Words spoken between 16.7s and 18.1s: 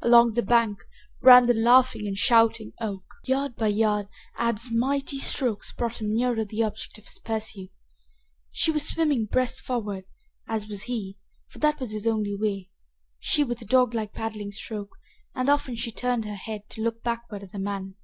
to look backward at the man.